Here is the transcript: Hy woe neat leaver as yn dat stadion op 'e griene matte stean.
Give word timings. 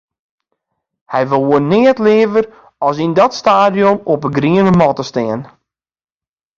Hy 1.13 1.21
woe 1.45 1.61
neat 1.69 1.97
leaver 2.05 2.45
as 2.87 2.95
yn 3.05 3.13
dat 3.19 3.33
stadion 3.41 3.97
op 4.13 4.21
'e 4.23 4.31
griene 4.37 4.73
matte 4.79 5.05
stean. 5.11 5.41